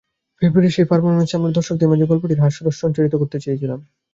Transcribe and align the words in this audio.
ফেব্রুয়ারির 0.41 0.75
সেই 0.75 0.87
পারফরম্যান্সে 0.89 1.37
আমরা 1.37 1.55
দর্শকদের 1.57 1.89
মাঝে 1.91 2.09
গল্পটির 2.11 2.43
হাস্যরস 2.43 2.75
সঞ্চারিত 2.83 3.13
করতে 3.17 3.37
চেয়েছিলাম। 3.43 3.79